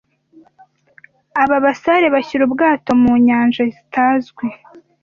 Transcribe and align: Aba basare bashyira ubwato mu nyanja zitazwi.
Aba 1.41 1.57
basare 1.65 2.07
bashyira 2.15 2.41
ubwato 2.45 2.89
mu 3.01 3.13
nyanja 3.25 3.61
zitazwi. 3.73 4.45